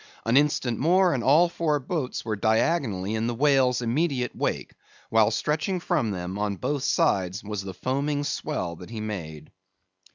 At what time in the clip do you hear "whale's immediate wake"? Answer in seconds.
3.35-4.73